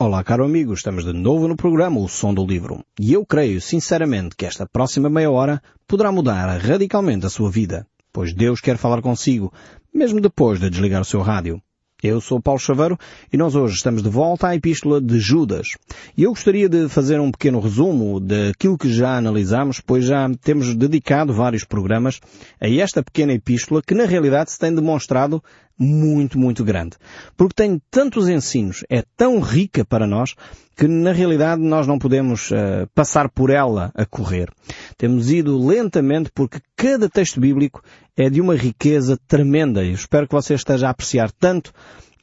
[0.00, 2.84] Olá, caro amigo, estamos de novo no programa O Som do Livro.
[3.00, 7.84] E eu creio, sinceramente, que esta próxima meia hora poderá mudar radicalmente a sua vida,
[8.12, 9.52] pois Deus quer falar consigo,
[9.92, 11.60] mesmo depois de desligar o seu rádio.
[12.00, 12.96] Eu sou Paulo Chaveiro
[13.32, 15.70] e nós hoje estamos de volta à Epístola de Judas.
[16.16, 20.76] E eu gostaria de fazer um pequeno resumo daquilo que já analisamos, pois já temos
[20.76, 22.20] dedicado vários programas
[22.60, 25.42] a esta pequena epístola que na realidade se tem demonstrado
[25.78, 26.96] muito, muito grande.
[27.36, 30.34] Porque tem tantos ensinos, é tão rica para nós,
[30.76, 34.50] que na realidade nós não podemos uh, passar por ela a correr.
[34.96, 37.82] Temos ido lentamente porque cada texto bíblico
[38.16, 39.84] é de uma riqueza tremenda.
[39.84, 41.72] Eu espero que você esteja a apreciar tanto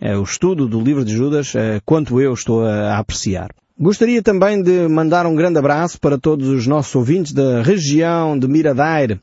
[0.01, 3.49] uh, o estudo do livro de Judas uh, quanto eu estou a, a apreciar.
[3.77, 8.47] Gostaria também de mandar um grande abraço para todos os nossos ouvintes da região de
[8.47, 9.19] Miradaire.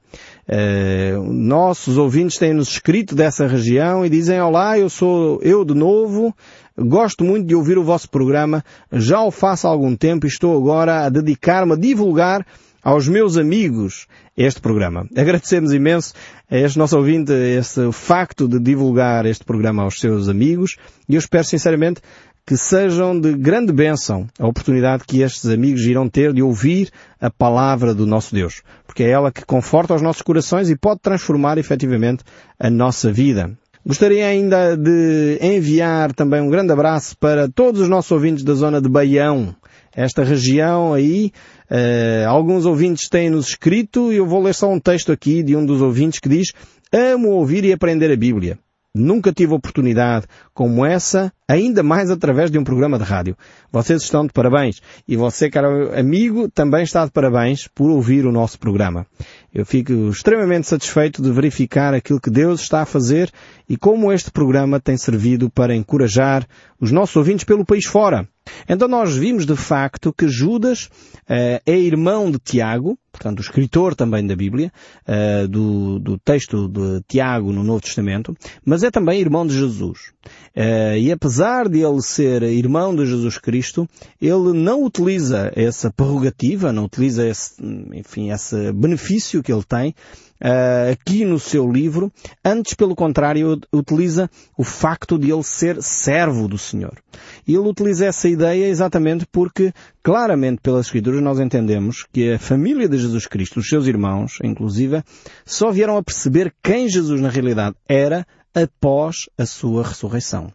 [0.49, 6.35] Uh, nossos ouvintes têm-nos escrito dessa região e dizem Olá, eu sou eu de novo,
[6.77, 10.57] gosto muito de ouvir o vosso programa, já o faço há algum tempo e estou
[10.57, 12.45] agora a dedicar-me a divulgar
[12.83, 15.07] aos meus amigos este programa.
[15.17, 16.15] Agradecemos imenso
[16.51, 20.77] a este nosso ouvinte esse facto de divulgar este programa aos seus amigos.
[21.09, 22.01] E eu espero sinceramente
[22.47, 26.91] que sejam de grande bênção a oportunidade que estes amigos irão ter de ouvir
[27.21, 28.63] a palavra do nosso Deus.
[28.87, 32.25] Porque é ela que conforta os nossos corações e pode transformar efetivamente
[32.59, 33.57] a nossa vida.
[33.85, 38.81] Gostaria ainda de enviar também um grande abraço para todos os nossos ouvintes da zona
[38.81, 39.55] de Baião.
[39.95, 41.33] Esta região aí,
[41.71, 45.67] uh, alguns ouvintes têm-nos escrito e eu vou ler só um texto aqui de um
[45.67, 46.53] dos ouvintes que diz
[46.93, 48.59] Amo ouvir e aprender a Bíblia.
[48.95, 53.35] Nunca tive oportunidade como essa, ainda mais através de um programa de rádio.
[53.73, 54.83] Vocês estão de parabéns.
[55.09, 59.07] E você, caro amigo, também está de parabéns por ouvir o nosso programa.
[59.51, 63.33] Eu fico extremamente satisfeito de verificar aquilo que Deus está a fazer
[63.67, 66.47] e como este programa tem servido para encorajar
[66.79, 68.29] os nossos ouvintes pelo país fora.
[68.69, 70.87] Então nós vimos de facto que Judas
[71.29, 74.73] uh, é irmão de Tiago, portanto o escritor também da Bíblia,
[75.07, 78.35] uh, do, do, texto de Tiago no Novo Testamento,
[78.65, 80.13] mas é também irmão de Jesus.
[80.57, 83.89] Uh, e apesar de ele ser irmão de Jesus Cristo,
[84.21, 87.55] ele não utiliza essa prerrogativa, não utiliza esse,
[87.95, 89.95] enfim, esse benefício que ele tem
[90.43, 92.13] uh, aqui no seu livro,
[92.45, 96.99] antes, pelo contrário, utiliza o facto de ele ser servo do Senhor.
[97.47, 99.73] Ele utiliza essa ideia exatamente porque,
[100.03, 105.03] claramente pelas Escrituras, nós entendemos que a família de Jesus Cristo, os seus irmãos, inclusive,
[105.45, 110.53] só vieram a perceber quem Jesus na realidade era após a sua ressurreição.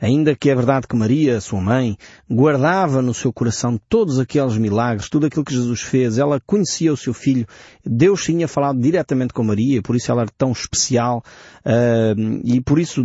[0.00, 1.96] Ainda que é verdade que Maria, sua mãe,
[2.30, 6.96] guardava no seu coração todos aqueles milagres, tudo aquilo que Jesus fez, ela conhecia o
[6.96, 7.46] seu filho,
[7.84, 11.22] Deus tinha falado diretamente com Maria, por isso ela era tão especial,
[11.64, 13.04] uh, e por isso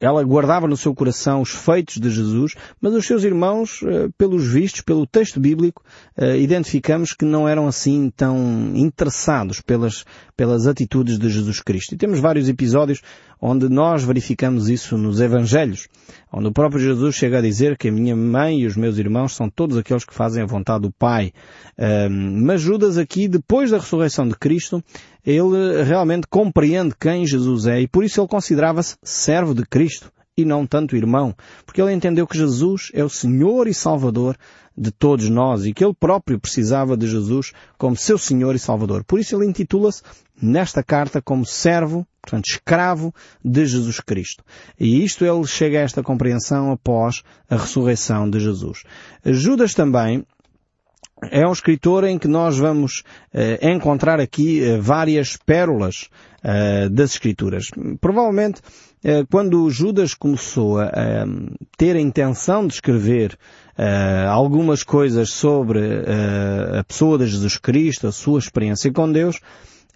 [0.00, 4.46] ela guardava no seu coração os feitos de Jesus, mas os seus irmãos, uh, pelos
[4.46, 5.82] vistos, pelo texto bíblico,
[6.16, 10.04] uh, identificamos que não eram assim tão interessados pelas,
[10.36, 11.94] pelas atitudes de Jesus Cristo.
[11.94, 13.02] E temos vários episódios
[13.40, 15.88] onde nós verificamos isso nos Evangelhos,
[16.32, 19.34] onde o próprio Jesus chega a dizer que a minha mãe e os meus irmãos
[19.34, 21.32] são todos aqueles que fazem a vontade do Pai.
[22.10, 24.82] mas Judas aqui, depois da ressurreição de Cristo,
[25.24, 30.44] ele realmente compreende quem Jesus é e por isso ele considerava-se servo de Cristo e
[30.44, 34.36] não tanto irmão, porque ele entendeu que Jesus é o Senhor e Salvador
[34.76, 39.02] de todos nós e que ele próprio precisava de Jesus como seu Senhor e Salvador.
[39.04, 40.02] Por isso ele intitula-se
[40.40, 43.14] nesta carta como servo, portanto escravo
[43.44, 44.44] de Jesus Cristo.
[44.78, 48.82] E isto ele chega a esta compreensão após a ressurreição de Jesus.
[49.24, 50.26] Judas também
[51.30, 56.08] é um escritor em que nós vamos uh, encontrar aqui uh, várias pérolas
[56.44, 57.70] uh, das escrituras.
[58.00, 58.60] Provavelmente
[59.30, 60.90] quando Judas começou a
[61.78, 63.38] ter a intenção de escrever
[64.28, 65.78] algumas coisas sobre
[66.76, 69.38] a pessoa de Jesus Cristo, a sua experiência com Deus,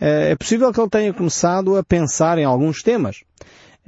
[0.01, 3.23] é possível que ele tenha começado a pensar em alguns temas.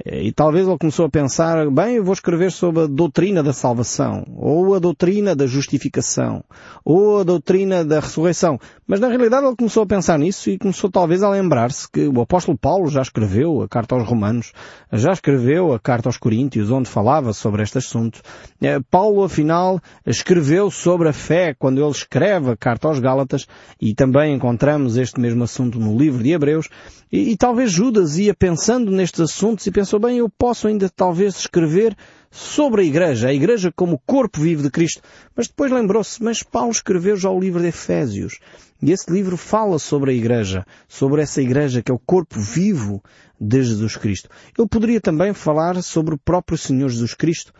[0.05, 4.25] E talvez ele começou a pensar, bem, eu vou escrever sobre a doutrina da salvação,
[4.35, 6.43] ou a doutrina da justificação,
[6.83, 8.59] ou a doutrina da ressurreição.
[8.87, 12.21] Mas na realidade ele começou a pensar nisso e começou talvez a lembrar-se que o
[12.21, 14.51] apóstolo Paulo já escreveu a carta aos Romanos,
[14.91, 18.19] já escreveu a carta aos Coríntios, onde falava sobre este assunto.
[18.59, 23.45] É, Paulo, afinal, escreveu sobre a fé quando ele escreve a carta aos Gálatas,
[23.79, 26.67] e também encontramos este mesmo assunto no livro de Hebreus,
[27.11, 31.35] e, e talvez Judas ia pensando nestes assuntos e pensou, bem, eu posso ainda talvez
[31.35, 31.93] escrever
[32.31, 35.01] sobre a Igreja, a Igreja como corpo vivo de Cristo.
[35.35, 38.39] Mas depois lembrou-se, mas Paulo escreveu já o livro de Efésios.
[38.81, 43.03] E esse livro fala sobre a Igreja, sobre essa Igreja que é o corpo vivo
[43.39, 44.29] de Jesus Cristo.
[44.57, 47.53] Ele poderia também falar sobre o próprio Senhor Jesus Cristo,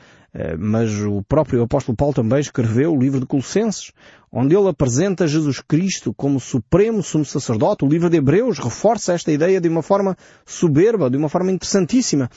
[0.57, 3.91] mas o próprio apóstolo Paulo também escreveu o livro de Colossenses,
[4.31, 7.85] onde ele apresenta Jesus Cristo como supremo sumo sacerdote.
[7.85, 12.27] O livro de Hebreus reforça esta ideia de uma forma soberba, de uma forma interessantíssima.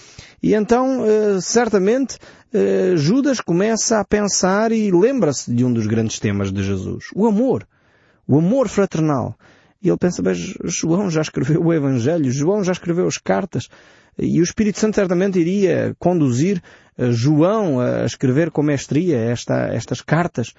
[0.42, 2.18] E então, eh, certamente,
[2.52, 7.06] eh, Judas começa a pensar e lembra-se de um dos grandes temas de Jesus.
[7.14, 7.66] O amor.
[8.28, 9.34] O amor fraternal.
[9.82, 13.68] E ele pensa, mas João já escreveu o Evangelho, João já escreveu as cartas,
[14.18, 16.62] e o Espírito Santo certamente iria conduzir
[16.96, 20.52] eh, João a escrever com mestria esta, estas cartas.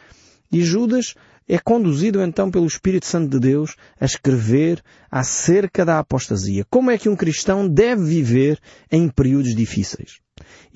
[0.52, 1.16] E Judas
[1.48, 6.66] é conduzido então pelo Espírito Santo de Deus a escrever acerca da apostasia.
[6.70, 8.60] Como é que um cristão deve viver
[8.92, 10.20] em períodos difíceis?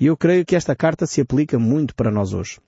[0.00, 2.58] E eu creio que esta carta se aplica muito para nós hoje.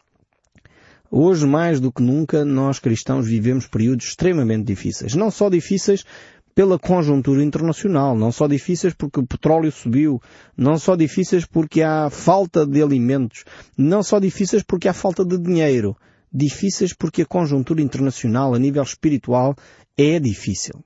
[1.11, 5.15] Hoje, mais do que nunca, nós cristãos vivemos períodos extremamente difíceis.
[5.15, 6.05] Não só difíceis
[6.55, 10.23] pela conjuntura internacional, não só difíceis porque o petróleo subiu,
[10.57, 13.45] não só difíceis porque há falta de alimentos,
[13.77, 15.97] não só difíceis porque há falta de dinheiro,
[16.33, 19.57] difíceis porque a conjuntura internacional a nível espiritual
[19.97, 20.85] é difícil.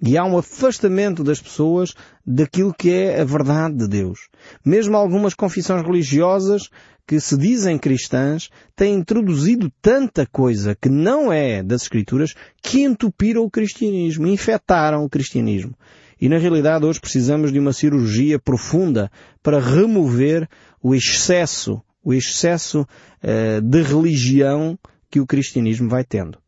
[0.00, 1.92] E há um afastamento das pessoas
[2.24, 4.28] daquilo que é a verdade de Deus.
[4.64, 6.70] Mesmo algumas confissões religiosas
[7.04, 13.42] que se dizem cristãs têm introduzido tanta coisa que não é das Escrituras que entupiram
[13.42, 15.74] o cristianismo, infectaram o cristianismo.
[16.20, 19.10] E na realidade hoje precisamos de uma cirurgia profunda
[19.42, 20.48] para remover
[20.82, 24.78] o excesso, o excesso uh, de religião
[25.10, 26.38] que o cristianismo vai tendo.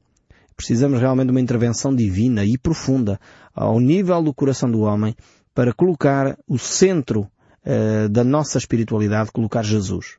[0.54, 3.18] Precisamos realmente de uma intervenção divina e profunda
[3.54, 5.14] ao nível do coração do homem
[5.54, 7.28] para colocar o centro
[7.66, 10.18] uh, da nossa espiritualidade, colocar Jesus.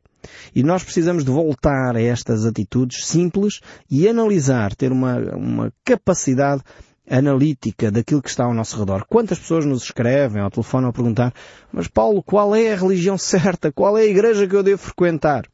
[0.54, 6.62] E nós precisamos de voltar a estas atitudes simples e analisar, ter uma, uma capacidade
[7.10, 9.04] analítica daquilo que está ao nosso redor.
[9.08, 11.34] Quantas pessoas nos escrevem ao telefone a perguntar,
[11.72, 13.72] mas Paulo, qual é a religião certa?
[13.72, 15.44] Qual é a igreja que eu devo frequentar?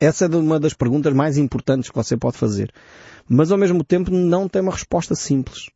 [0.00, 2.72] Essa é uma das perguntas mais importantes que você pode fazer.
[3.28, 5.70] Mas ao mesmo tempo não tem uma resposta simples.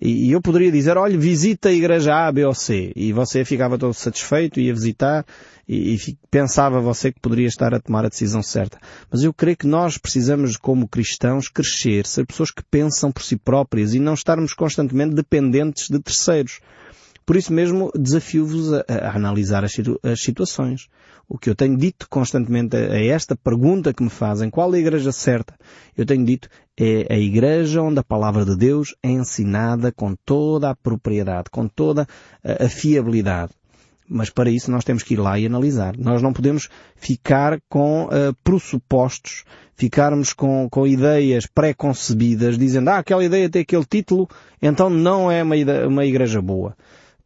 [0.00, 2.92] E eu poderia dizer, olha, visita a igreja A, B ou C.
[2.96, 5.24] E você ficava todo satisfeito, ia visitar
[5.68, 8.78] e, e pensava você que poderia estar a tomar a decisão certa.
[9.10, 13.36] Mas eu creio que nós precisamos, como cristãos, crescer, ser pessoas que pensam por si
[13.36, 16.60] próprias e não estarmos constantemente dependentes de terceiros.
[17.24, 20.88] Por isso mesmo, desafio-vos a, a, analisar as, as, situações.
[21.28, 24.76] O que eu tenho dito constantemente a, a esta pergunta que me fazem, qual é
[24.76, 25.54] a igreja certa?
[25.96, 26.48] Eu tenho dito,
[26.78, 31.68] é a igreja onde a palavra de Deus é ensinada com toda a propriedade, com
[31.68, 32.06] toda
[32.42, 33.52] a fiabilidade.
[34.08, 35.96] Mas para isso nós temos que ir lá e analisar.
[35.96, 43.24] Nós não podemos ficar com uh, pressupostos, ficarmos com, com ideias pré-concebidas, dizendo, ah, aquela
[43.24, 44.28] ideia tem aquele título,
[44.60, 45.54] então não é uma,
[45.88, 46.76] uma igreja boa.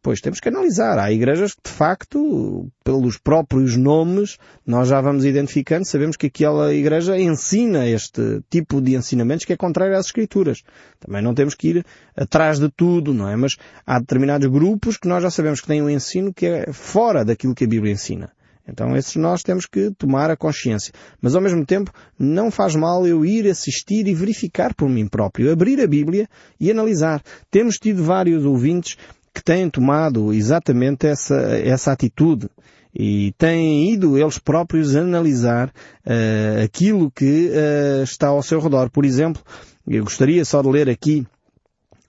[0.01, 0.99] Pois temos que analisar.
[0.99, 6.73] Há igrejas que, de facto, pelos próprios nomes, nós já vamos identificando, sabemos que aquela
[6.73, 10.61] igreja ensina este tipo de ensinamentos que é contrário às Escrituras.
[10.99, 11.85] Também não temos que ir
[12.15, 13.35] atrás de tudo, não é?
[13.35, 17.25] Mas há determinados grupos que nós já sabemos que têm um ensino que é fora
[17.25, 18.31] daquilo que a Bíblia ensina.
[18.67, 20.93] Então esses nós temos que tomar a consciência.
[21.21, 25.51] Mas ao mesmo tempo não faz mal eu ir assistir e verificar por mim próprio,
[25.51, 26.27] abrir a Bíblia
[26.59, 27.21] e analisar.
[27.49, 28.97] Temos tido vários ouvintes
[29.37, 32.49] que têm tomado exatamente essa, essa atitude
[32.93, 38.89] e têm ido eles próprios analisar uh, aquilo que uh, está ao seu redor.
[38.89, 39.43] Por exemplo,
[39.87, 41.23] eu gostaria só de ler aqui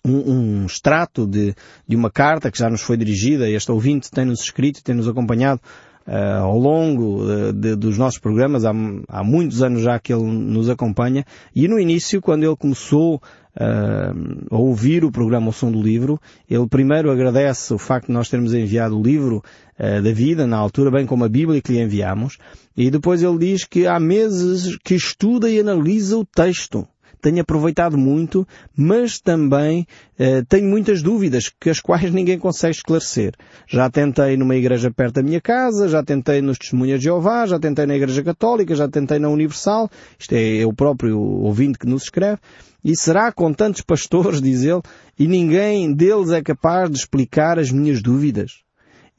[0.03, 1.55] um, um extrato de,
[1.87, 5.61] de uma carta que já nos foi dirigida, este ouvinte tem-nos escrito tem-nos acompanhado
[6.07, 8.73] uh, ao longo de, dos nossos programas, há,
[9.07, 13.21] há muitos anos já que ele nos acompanha, e no início, quando ele começou
[13.59, 16.21] uh, ouvir o programa O Som do Livro.
[16.49, 19.43] Ele primeiro agradece o facto de nós termos enviado o livro
[19.79, 22.39] uh, da vida, na altura, bem como a Bíblia que lhe enviamos.
[22.77, 26.87] E depois ele diz que há meses que estuda e analisa o texto
[27.21, 28.47] tenho aproveitado muito,
[28.77, 29.87] mas também
[30.19, 33.35] uh, tenho muitas dúvidas que as quais ninguém consegue esclarecer.
[33.67, 37.59] Já tentei numa igreja perto da minha casa, já tentei nos Testemunhas de Jeová, já
[37.59, 39.91] tentei na Igreja Católica, já tentei na Universal.
[40.19, 42.39] Isto é, é o próprio ouvinte que nos escreve.
[42.85, 44.83] E será com tantos pastores, diz ele,
[45.19, 48.68] e ninguém deles é capaz de explicar as minhas dúvidas?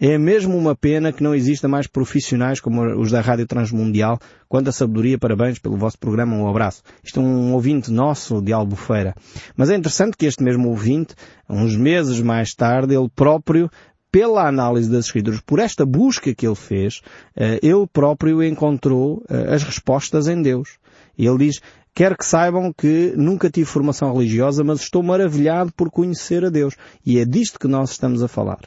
[0.01, 4.17] É mesmo uma pena que não exista mais profissionais como os da Rádio Transmundial.
[4.47, 6.81] Quanta sabedoria, parabéns pelo vosso programa, um abraço.
[7.03, 9.13] Isto é um ouvinte nosso de Albufeira.
[9.57, 11.15] Mas é interessante que este mesmo ouvinte,
[11.49, 13.69] uns meses mais tarde, ele próprio
[14.09, 17.01] pela análise das escrituras, por esta busca que ele fez,
[17.35, 20.77] eh, ele próprio encontrou eh, as respostas em Deus.
[21.17, 21.59] E ele diz,
[21.93, 26.75] Quero que saibam que nunca tive formação religiosa, mas estou maravilhado por conhecer a Deus.
[27.05, 28.61] E é disto que nós estamos a falar.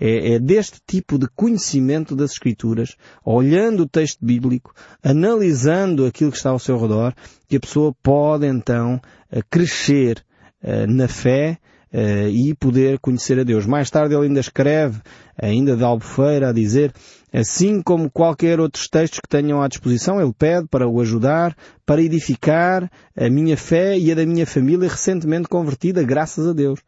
[0.00, 6.36] É, é deste tipo de conhecimento das Escrituras, olhando o texto bíblico, analisando aquilo que
[6.36, 7.14] está ao seu redor,
[7.48, 9.00] que a pessoa pode então
[9.30, 10.24] eh, crescer
[10.62, 11.58] eh, na fé
[11.92, 13.66] uh, e poder conhecer a Deus.
[13.66, 15.00] Mais tarde ele ainda escreve,
[15.40, 16.92] ainda de Albufeira, a dizer,
[17.32, 22.02] assim como qualquer outros textos que tenham à disposição, ele pede para o ajudar, para
[22.02, 26.80] edificar a minha fé e a da minha família recentemente convertida, graças a Deus.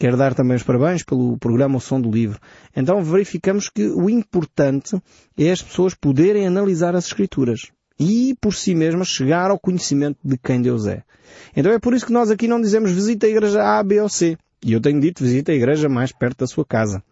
[0.00, 2.40] Quero dar também os parabéns pelo programa O Som do Livro.
[2.74, 4.98] Então verificamos que o importante
[5.36, 10.38] é as pessoas poderem analisar as Escrituras e, por si mesmas, chegar ao conhecimento de
[10.38, 11.02] quem Deus é.
[11.54, 14.08] Então é por isso que nós aqui não dizemos visita a igreja A, B ou
[14.08, 14.38] C.
[14.64, 17.02] E eu tenho dito visita a igreja mais perto da sua casa.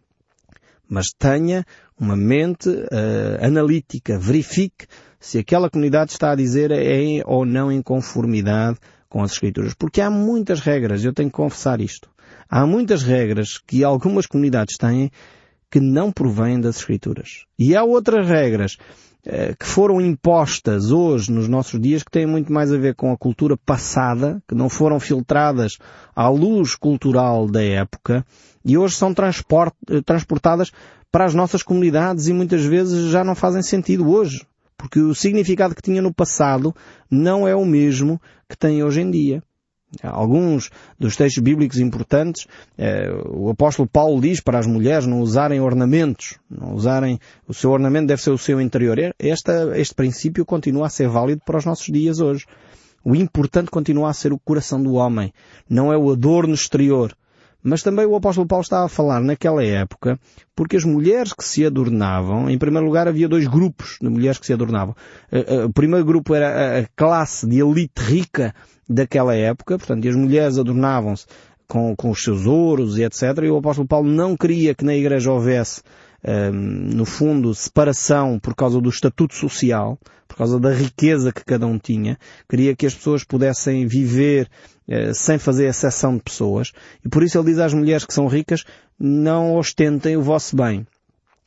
[0.89, 1.67] Mas tenha
[2.01, 4.87] uma mente uh, analítica, verifique
[5.21, 8.79] se aquela comunidade está a dizer é ou não em conformidade
[9.11, 9.75] com as Escrituras.
[9.75, 12.09] Porque há muitas regras, eu tenho que confessar isto.
[12.49, 15.11] Há muitas regras que algumas comunidades têm
[15.71, 17.45] que não provêm das Escrituras.
[17.59, 18.79] E há outras regras
[19.27, 23.13] eh, que foram impostas hoje nos nossos dias que têm muito mais a ver com
[23.13, 25.77] a cultura passada, que não foram filtradas
[26.17, 28.25] à luz cultural da época
[28.65, 30.73] e hoje são eh, transportadas
[31.11, 34.47] para as nossas comunidades e muitas vezes já não fazem sentido hoje.
[34.77, 36.75] Porque o significado que tinha no passado
[37.11, 39.43] não é o mesmo que tem hoje em dia.
[40.03, 45.61] Alguns dos textos bíblicos importantes, eh, o apóstolo Paulo diz para as mulheres não usarem
[45.61, 48.99] ornamentos, não usarem, o seu ornamento deve ser o seu interior.
[49.19, 52.45] Esta, este princípio continua a ser válido para os nossos dias hoje.
[53.03, 55.33] O importante continua a ser o coração do homem,
[55.69, 57.17] não é o adorno exterior.
[57.63, 60.19] Mas também o apóstolo Paulo estava a falar naquela época,
[60.55, 64.47] porque as mulheres que se adornavam, em primeiro lugar havia dois grupos de mulheres que
[64.47, 64.95] se adornavam.
[65.31, 68.55] Eh, eh, o primeiro grupo era a classe de elite rica
[68.89, 71.27] daquela época, portanto, e as mulheres adornavam-se
[71.69, 73.23] com, com os seus ouros e etc.
[73.43, 75.83] E o apóstolo Paulo não queria que na igreja houvesse,
[76.53, 81.79] no fundo, separação por causa do estatuto social, por causa da riqueza que cada um
[81.79, 82.19] tinha.
[82.49, 84.49] Queria que as pessoas pudessem viver
[84.89, 86.73] uh, sem fazer exceção de pessoas.
[87.05, 88.65] E por isso ele diz às mulheres que são ricas,
[88.99, 90.87] não ostentem o vosso bem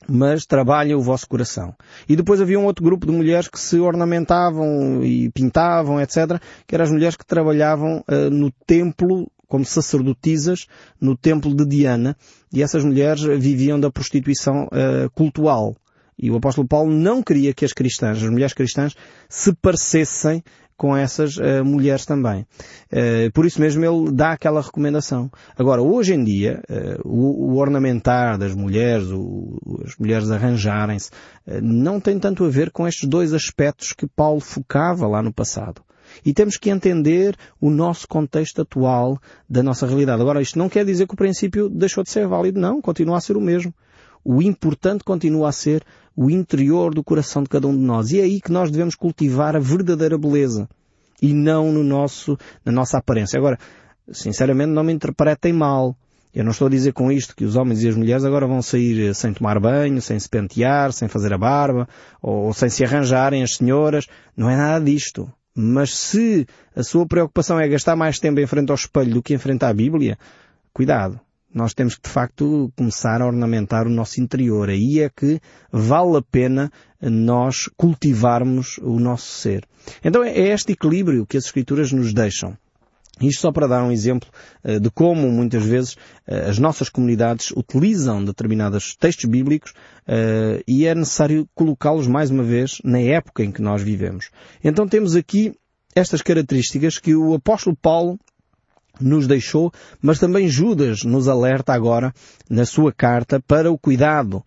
[0.10, 1.76] mas trabalha o vosso coração.
[2.10, 6.74] E depois havia um outro grupo de mulheres que se ornamentavam e pintavam, etc., que
[6.74, 10.66] eram as mulheres que trabalhavam uh, no templo como sacerdotisas
[11.00, 12.16] no templo de Diana,
[12.54, 15.76] e essas mulheres viviam da prostituição uh, cultual.
[16.18, 18.96] E o apóstolo Paulo não queria que as cristãs, as mulheres cristãs,
[19.28, 20.42] se parecessem
[20.78, 22.48] com essas uh, mulheres também.
[22.94, 25.30] Uh, por isso mesmo ele dá aquela recomendação.
[25.58, 31.12] Agora, hoje em dia, uh, o, o, ornamentar das mulheres, o, as mulheres arranjarem-se,
[31.62, 35.82] não tem tanto a ver com estes dois aspectos que Paulo focava lá no passado.
[36.26, 40.22] E temos que entender o nosso contexto atual da nossa realidade.
[40.22, 42.60] Agora, isto não quer dizer que o princípio deixou de ser válido.
[42.60, 43.74] Não, continua a ser o mesmo.
[44.24, 45.84] O importante continua a ser
[46.16, 48.12] o interior do coração de cada um de nós.
[48.12, 50.70] E é aí que nós devemos cultivar a verdadeira beleza.
[51.22, 53.38] E não no nosso, na nossa aparência.
[53.38, 53.58] Agora,
[54.12, 55.96] sinceramente, não me interpretem mal.
[56.34, 58.62] Eu não estou a dizer com isto que os homens e as mulheres agora vão
[58.62, 61.88] sair sem tomar banho, sem se pentear, sem fazer a barba,
[62.22, 64.08] ou sem se arranjarem as senhoras.
[64.36, 65.32] Não é nada disto.
[65.56, 69.34] Mas se a sua preocupação é gastar mais tempo em frente ao espelho do que
[69.34, 70.18] em frente à Bíblia,
[70.74, 71.20] cuidado.
[71.54, 74.70] Nós temos que de facto começar a ornamentar o nosso interior.
[74.70, 79.68] Aí é que vale a pena nós cultivarmos o nosso ser.
[80.04, 82.58] Então é este equilíbrio que as Escrituras nos deixam.
[83.22, 84.30] Isto só para dar um exemplo
[84.64, 90.86] uh, de como muitas vezes uh, as nossas comunidades utilizam determinados textos bíblicos uh, e
[90.86, 94.30] é necessário colocá-los mais uma vez na época em que nós vivemos.
[94.64, 95.54] Então temos aqui
[95.96, 98.20] estas características que o apóstolo Paulo
[99.00, 102.14] nos deixou, mas também Judas nos alerta agora
[102.50, 104.44] na sua carta para o cuidado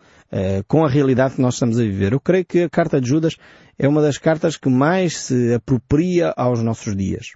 [0.67, 2.13] com a realidade que nós estamos a viver.
[2.13, 3.37] Eu creio que a carta de Judas
[3.79, 7.33] é uma das cartas que mais se apropria aos nossos dias.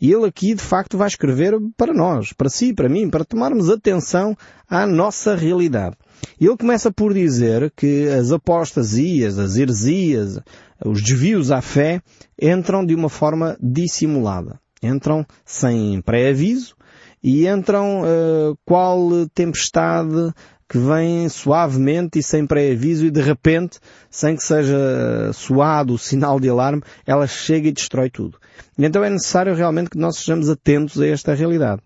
[0.00, 3.70] E ele aqui de facto vai escrever para nós, para si, para mim, para tomarmos
[3.70, 4.36] atenção
[4.68, 5.96] à nossa realidade.
[6.40, 10.38] Ele começa por dizer que as apostasias, as heresias,
[10.84, 12.02] os desvios à fé
[12.40, 16.76] entram de uma forma dissimulada entram sem pré-aviso
[17.22, 20.32] e entram uh, qual tempestade
[20.68, 23.78] que vem suavemente e sem pré-aviso e de repente,
[24.10, 28.38] sem que seja suado o sinal de alarme, ela chega e destrói tudo.
[28.78, 31.82] Então é necessário realmente que nós sejamos atentos a esta realidade.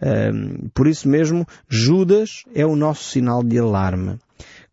[0.00, 4.18] Uh, por isso mesmo, Judas é o nosso sinal de alarme.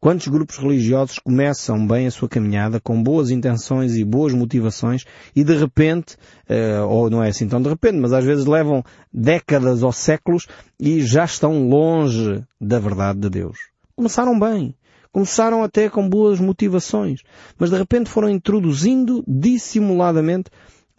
[0.03, 5.45] Quantos grupos religiosos começam bem a sua caminhada com boas intenções e boas motivações e
[5.45, 6.17] de repente,
[6.49, 8.83] uh, ou não é assim tão de repente, mas às vezes levam
[9.13, 10.45] décadas ou séculos
[10.77, 13.57] e já estão longe da verdade de Deus.
[13.95, 14.75] começaram bem.
[15.09, 17.21] Começaram até com boas motivações.
[17.57, 20.51] Mas de repente foram introduzindo dissimuladamente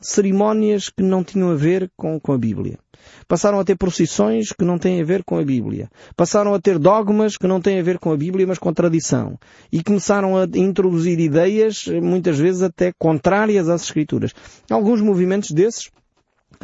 [0.04, 2.78] cerimónias que não tinham a ver com, com a Bíblia.
[3.26, 5.90] Passaram a ter procissões que não têm a ver com a Bíblia.
[6.16, 9.38] Passaram a ter dogmas que não têm a ver com a Bíblia, mas com tradição.
[9.73, 14.32] E começaram a introduzir ideias, muitas vezes até contrárias às Escrituras.
[14.70, 15.90] Alguns movimentos desses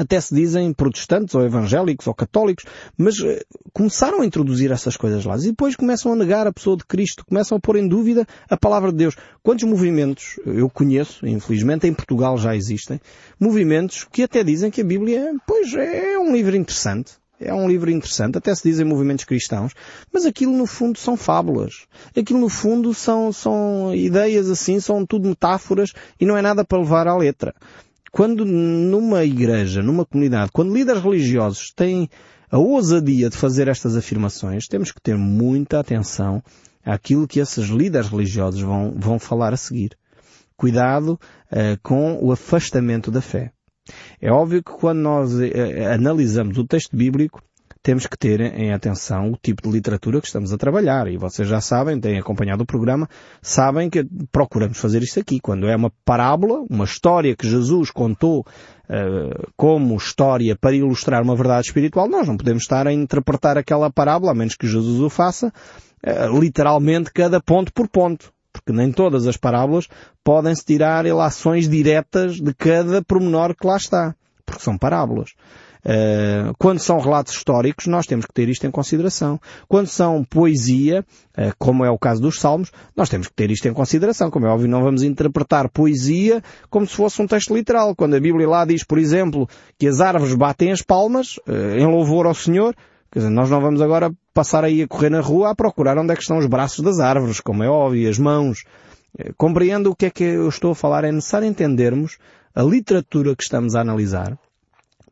[0.00, 2.64] até se dizem protestantes ou evangélicos ou católicos,
[2.96, 3.38] mas uh,
[3.70, 7.24] começaram a introduzir essas coisas lá e depois começam a negar a pessoa de Cristo,
[7.26, 9.14] começam a pôr em dúvida a palavra de Deus.
[9.42, 12.98] Quantos movimentos eu conheço, infelizmente em Portugal já existem,
[13.38, 17.20] movimentos que até dizem que a Bíblia, pois, é um livro interessante.
[17.42, 19.72] É um livro interessante, até se dizem movimentos cristãos,
[20.12, 21.86] mas aquilo no fundo são fábulas.
[22.14, 26.78] Aquilo no fundo são, são ideias assim, são tudo metáforas e não é nada para
[26.78, 27.54] levar à letra
[28.10, 32.08] quando numa igreja, numa comunidade, quando líderes religiosos têm
[32.50, 36.42] a ousadia de fazer estas afirmações, temos que ter muita atenção
[36.84, 39.96] àquilo que esses líderes religiosos vão, vão falar a seguir.
[40.56, 41.18] Cuidado
[41.52, 43.52] uh, com o afastamento da fé.
[44.20, 45.42] É óbvio que quando nós uh,
[45.94, 47.40] analisamos o texto bíblico,
[47.82, 51.08] temos que ter em atenção o tipo de literatura que estamos a trabalhar.
[51.08, 53.08] E vocês já sabem, têm acompanhado o programa,
[53.40, 55.40] sabem que procuramos fazer isto aqui.
[55.40, 61.34] Quando é uma parábola, uma história que Jesus contou uh, como história para ilustrar uma
[61.34, 65.08] verdade espiritual, nós não podemos estar a interpretar aquela parábola, a menos que Jesus o
[65.08, 65.52] faça,
[66.06, 69.86] uh, literalmente cada ponto por ponto porque nem todas as parábolas
[70.24, 75.30] podem-se tirar ilações diretas de cada pormenor que lá está, porque são parábolas.
[75.84, 79.40] Uh, quando são relatos históricos, nós temos que ter isto em consideração.
[79.66, 81.04] Quando são poesia,
[81.36, 84.30] uh, como é o caso dos Salmos, nós temos que ter isto em consideração.
[84.30, 87.94] Como é óbvio, não vamos interpretar poesia como se fosse um texto literal.
[87.96, 91.86] Quando a Bíblia lá diz, por exemplo, que as árvores batem as palmas, uh, em
[91.86, 92.74] louvor ao Senhor,
[93.10, 96.12] quer dizer, nós não vamos agora passar aí a correr na rua a procurar onde
[96.12, 98.64] é que estão os braços das árvores, como é óbvio, as mãos.
[99.36, 101.02] Compreendo o que é que eu estou a falar.
[101.02, 102.16] É necessário entendermos
[102.54, 104.38] a literatura que estamos a analisar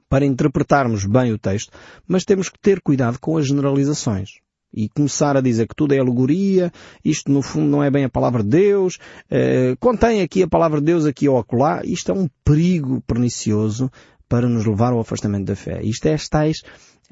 [0.09, 1.73] para interpretarmos bem o texto,
[2.07, 4.41] mas temos que ter cuidado com as generalizações.
[4.73, 6.71] E começar a dizer que tudo é alegoria,
[7.03, 8.99] isto no fundo não é bem a palavra de Deus,
[9.31, 13.91] eh, contém aqui a palavra de Deus aqui ou acolá, isto é um perigo pernicioso
[14.29, 15.81] para nos levar ao afastamento da fé.
[15.83, 16.63] Isto é as tais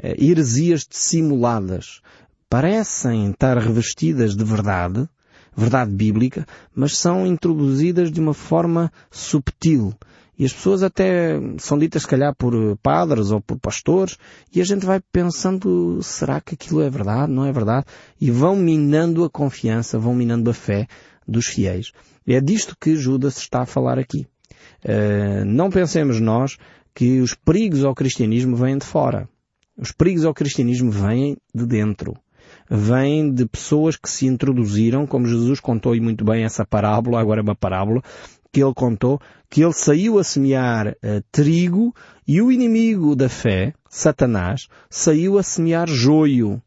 [0.03, 2.03] eh, heresias dissimuladas.
[2.49, 5.09] Parecem estar revestidas de verdade,
[5.57, 9.95] verdade bíblica, mas são introduzidas de uma forma subtil,
[10.39, 14.19] e as pessoas até são ditas, se calhar, por padres ou por pastores,
[14.55, 17.33] e a gente vai pensando, será que aquilo é verdade?
[17.33, 17.87] Não é verdade?
[18.21, 20.87] E vão minando a confiança, vão minando a fé
[21.27, 21.91] dos fiéis.
[22.27, 24.27] É disto que Judas está a falar aqui.
[24.85, 26.59] Uh, não pensemos nós
[26.95, 29.29] que os perigos ao cristianismo vêm de fora.
[29.77, 32.15] Os perigos ao cristianismo vêm de dentro.
[32.71, 37.41] Vêm de pessoas que se introduziram, como Jesus contou e muito bem essa parábola, agora
[37.41, 38.03] é uma parábola,
[38.57, 41.95] que ele contou, que ele saiu a semear uh, trigo
[42.27, 46.63] e o inimigo da fé, Satanás, saiu a semear joio.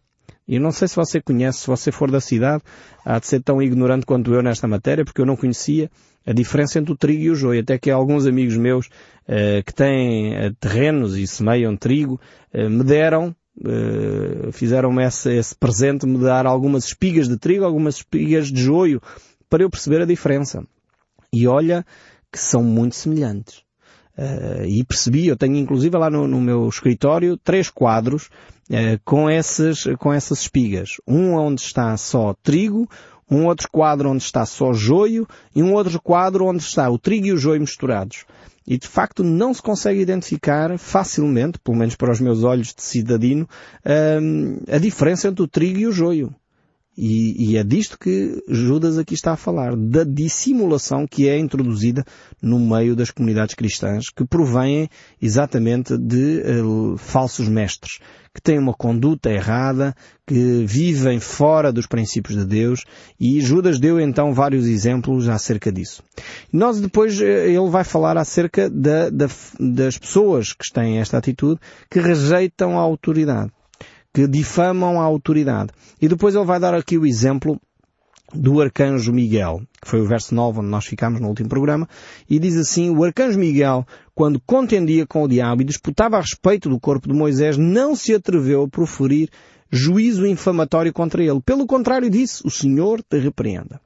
[0.48, 2.62] E não sei se você conhece, se você for da cidade,
[3.04, 5.90] há de ser tão ignorante quanto eu nesta matéria, porque eu não conhecia
[6.28, 7.62] a diferença entre o trigo e o joio.
[7.62, 12.22] Até que alguns amigos meus uh, que têm uh, terrenos e semeiam trigo
[12.54, 13.36] me deram
[14.54, 19.02] fizeram-me esse, esse, presente, me dar algumas espigas de trigo, algumas espigas de joio,
[19.50, 20.64] para eu perceber a diferença.
[21.34, 21.86] E olha
[22.32, 23.64] que são muito semelhantes.
[24.18, 28.30] Uh, e percebi, eu tenho inclusive lá no, no meu escritório três quadros
[28.70, 30.98] uh, com essas, com essas espigas.
[31.08, 32.90] Um onde está só trigo,
[33.32, 37.28] um outro quadro onde está só joio e um outro quadro onde está o trigo
[37.28, 38.26] e o joio misturados.
[38.68, 42.84] E de facto não se consegue identificar facilmente, pelo menos para os meus olhos de
[42.84, 43.48] cidadino,
[43.86, 46.36] uh, a diferença entre o trigo e o joio.
[47.02, 52.04] E, e, é disto que Judas aqui está a falar, da dissimulação que é introduzida
[52.42, 54.90] no meio das comunidades cristãs, que provém
[55.22, 58.00] exatamente de uh, falsos mestres,
[58.34, 59.96] que têm uma conduta errada,
[60.28, 62.84] que vivem fora dos princípios de Deus,
[63.18, 66.04] e Judas deu então vários exemplos acerca disso.
[66.52, 71.62] Nós depois, eh, ele vai falar acerca da, da, das pessoas que têm esta atitude,
[71.90, 73.52] que rejeitam a autoridade
[74.14, 75.72] que difamam a autoridade.
[76.02, 77.60] E depois ele vai dar aqui o exemplo
[78.34, 81.88] do arcanjo Miguel, que foi o verso 9 onde nós ficámos no último programa,
[82.30, 86.70] e diz assim, o arcanjo Miguel, quando contendia com o diabo e disputava a respeito
[86.70, 89.30] do corpo de Moisés, não se atreveu a proferir
[89.72, 91.42] juízo infamatório contra ele.
[91.42, 93.80] Pelo contrário disse, o Senhor te repreenda.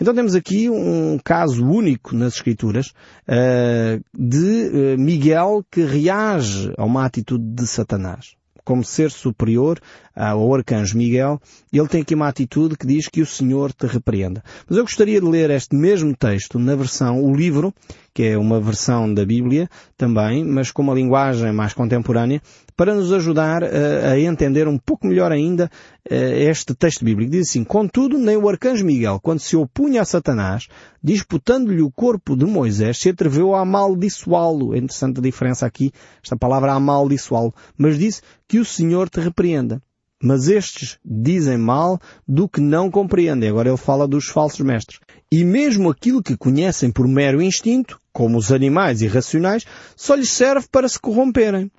[0.00, 6.84] Então temos aqui um caso único nas Escrituras uh, de uh, Miguel que reage a
[6.84, 9.78] uma atitude de Satanás como ser superior
[10.14, 11.40] ao arcanjo Miguel,
[11.72, 14.42] ele tem aqui uma atitude que diz que o Senhor te repreenda.
[14.68, 17.74] Mas eu gostaria de ler este mesmo texto na versão, o livro,
[18.14, 22.40] que é uma versão da Bíblia também, mas com uma linguagem mais contemporânea,
[22.76, 25.68] para nos ajudar a, eh, a entender um pouco melhor ainda
[26.08, 27.32] eh, este texto bíblico.
[27.32, 30.68] Diz assim, contudo, nem o arcanjo Miguel, quando se opunha a Satanás,
[31.02, 34.74] disputando-lhe o corpo de Moisés, se atreveu a amaldiçoá-lo.
[34.74, 37.52] É interessante a diferença aqui, esta palavra amaldiçoá-lo.
[37.76, 39.82] Mas disse que o Senhor te repreenda.
[40.24, 43.50] Mas estes dizem mal do que não compreendem.
[43.50, 44.98] Agora ele fala dos falsos mestres.
[45.30, 50.66] E mesmo aquilo que conhecem por mero instinto, como os animais irracionais, só lhes serve
[50.72, 51.70] para se corromperem.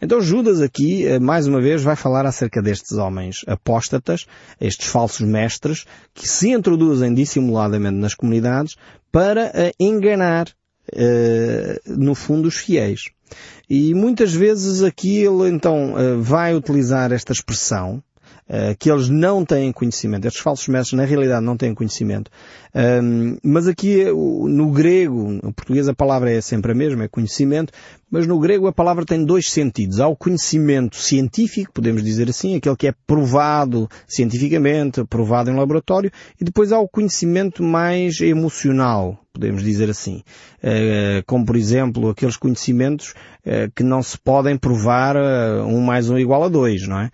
[0.00, 4.26] Então Judas aqui, eh, mais uma vez, vai falar acerca destes homens apóstatas,
[4.58, 5.84] estes falsos mestres,
[6.14, 8.76] que se introduzem dissimuladamente nas comunidades
[9.12, 10.48] para eh, enganar,
[10.90, 13.10] eh, no fundo, os fiéis.
[13.68, 18.02] E muitas vezes aqui ele então vai utilizar esta expressão,
[18.78, 20.26] que eles não têm conhecimento.
[20.26, 22.30] Estes falsos mestres, na realidade, não têm conhecimento.
[23.42, 27.72] mas aqui, no grego, no português a palavra é sempre a mesma, é conhecimento,
[28.10, 30.00] mas no grego a palavra tem dois sentidos.
[30.00, 36.10] Há o conhecimento científico, podemos dizer assim, aquele que é provado cientificamente, provado em laboratório,
[36.40, 40.22] e depois há o conhecimento mais emocional, podemos dizer assim.
[40.62, 46.10] Eh, como por exemplo aqueles conhecimentos eh, que não se podem provar eh, um mais
[46.10, 47.10] um igual a dois, não é?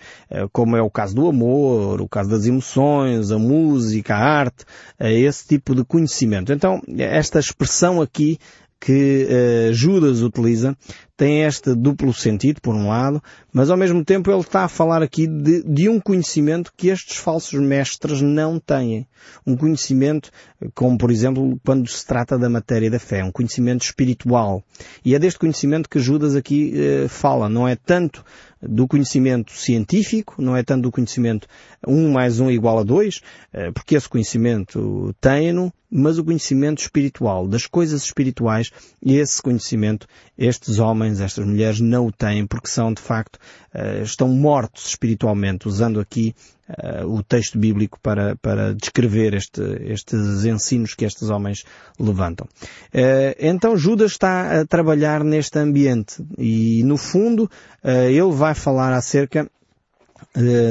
[0.52, 4.64] Como é o caso do amor, o caso das emoções, a música, a arte,
[4.98, 6.52] esse tipo de conhecimento.
[6.52, 8.38] Então, esta expressão aqui
[8.86, 10.76] que uh, Judas utiliza
[11.16, 13.20] tem este duplo sentido, por um lado,
[13.52, 17.16] mas ao mesmo tempo ele está a falar aqui de, de, um conhecimento que estes
[17.16, 19.08] falsos mestres não têm.
[19.44, 20.30] Um conhecimento,
[20.72, 24.62] como por exemplo, quando se trata da matéria da fé, um conhecimento espiritual.
[25.04, 28.22] E é deste conhecimento que Judas aqui uh, fala, não é tanto
[28.68, 31.46] do conhecimento científico, não é tanto do conhecimento
[31.86, 33.20] um mais um igual a dois,
[33.54, 38.70] uh, porque esse conhecimento tem-no, mas o conhecimento espiritual, das coisas espirituais,
[39.04, 43.36] esse conhecimento estes homens, estas mulheres não o têm porque são de facto,
[43.74, 46.34] uh, estão mortos espiritualmente, usando aqui
[46.68, 51.64] uh, o texto bíblico para, para descrever este, estes ensinos que estes homens
[51.98, 52.46] levantam.
[52.94, 57.50] Uh, então Judas está a trabalhar neste ambiente e no fundo
[57.84, 59.48] ele vai falar acerca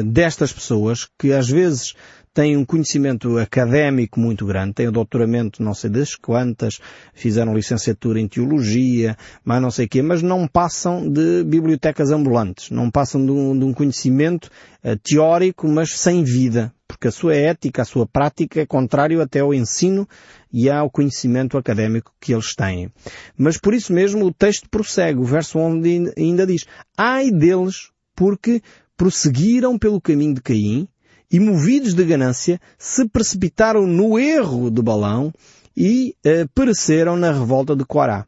[0.05, 1.93] destas pessoas que às vezes
[2.36, 6.82] têm um conhecimento académico muito grande, têm o doutoramento não sei das quantas,
[7.13, 12.69] fizeram licenciatura em teologia, mas não sei o quê, mas não passam de bibliotecas ambulantes,
[12.71, 14.52] não passam de um, de um conhecimento
[14.84, 19.39] uh, teórico, mas sem vida, porque a sua ética, a sua prática é contrário até
[19.39, 20.06] ao ensino
[20.52, 22.91] e ao conhecimento académico que eles têm.
[23.38, 26.65] Mas por isso mesmo o texto prossegue, o verso 11 ainda diz,
[26.98, 28.62] ai deles porque
[28.98, 30.86] prosseguiram pelo caminho de Caim
[31.31, 35.33] e movidos de ganância se precipitaram no erro de Balão
[35.75, 38.25] e eh, pereceram na revolta de Corá.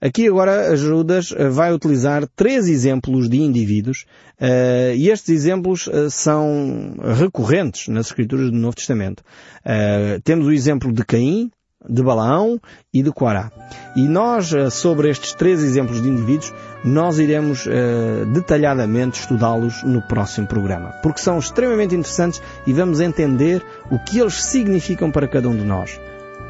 [0.00, 4.06] Aqui agora Judas eh, vai utilizar três exemplos de indivíduos
[4.40, 9.22] uh, e estes exemplos uh, são recorrentes nas escrituras do Novo Testamento.
[9.60, 11.50] Uh, temos o exemplo de Caim,
[11.88, 12.60] de Balaão
[12.92, 13.50] e de Corá.
[13.96, 16.52] E nós, eh, sobre estes três exemplos de indivíduos,
[16.84, 23.62] nós iremos uh, detalhadamente estudá-los no próximo programa, porque são extremamente interessantes e vamos entender
[23.90, 26.00] o que eles significam para cada um de nós.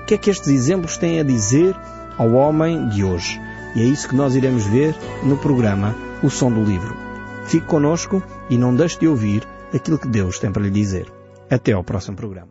[0.03, 1.75] O que é que estes exemplos têm a dizer
[2.17, 3.41] ao homem de hoje?
[3.75, 6.97] E é isso que nós iremos ver no programa O Som do Livro.
[7.47, 9.43] Fique conosco e não deixe de ouvir
[9.75, 11.07] aquilo que Deus tem para lhe dizer.
[11.51, 12.51] Até ao próximo programa.